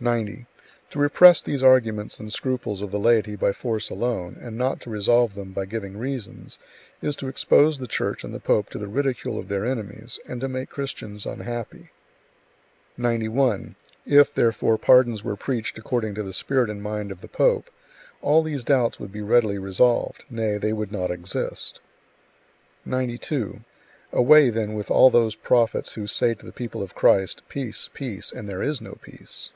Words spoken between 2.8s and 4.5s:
of the laity by force alone,